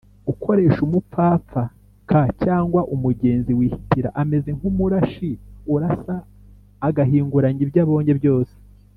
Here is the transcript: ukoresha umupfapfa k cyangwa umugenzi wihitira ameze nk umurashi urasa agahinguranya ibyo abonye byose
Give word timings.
ukoresha 0.31 0.79
umupfapfa 0.87 1.63
k 2.09 2.11
cyangwa 2.43 2.81
umugenzi 2.95 3.51
wihitira 3.57 4.09
ameze 4.21 4.49
nk 4.57 4.63
umurashi 4.69 5.31
urasa 5.73 6.15
agahinguranya 6.87 7.61
ibyo 7.67 7.79
abonye 7.85 8.13
byose 8.19 8.55